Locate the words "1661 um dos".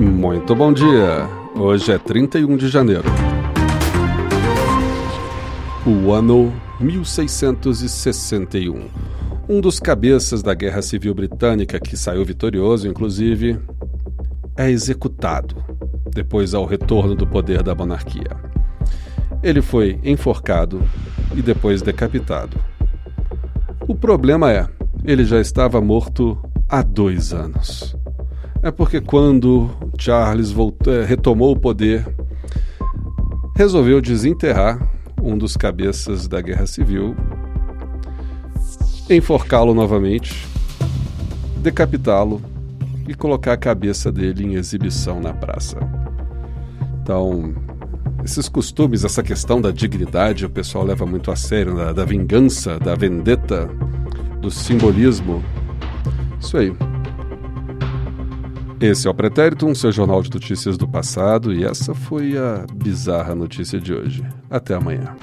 6.80-9.78